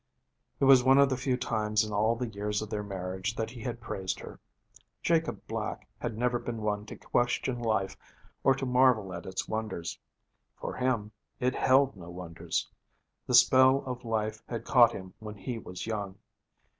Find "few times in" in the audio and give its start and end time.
1.15-1.93